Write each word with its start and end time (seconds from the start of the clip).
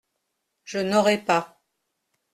Je 0.63 0.79
n’aurai 0.79 1.19
pas. 1.23 1.61